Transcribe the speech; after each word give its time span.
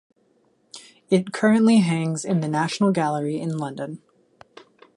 It 1.11 1.31
currently 1.31 1.77
hangs 1.77 2.25
in 2.25 2.39
the 2.41 2.47
National 2.47 2.91
Gallery 2.91 3.39
in 3.39 3.59
London. 3.59 4.01